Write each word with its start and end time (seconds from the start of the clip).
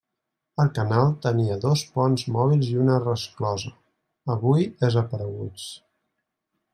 El 0.61 0.69
canal 0.77 1.11
tenia 1.25 1.57
dos 1.65 1.83
ponts 1.97 2.23
mòbils 2.37 2.71
i 2.71 2.79
una 2.85 2.95
resclosa, 3.03 3.73
avui 4.37 4.65
desapareguts. 4.85 5.67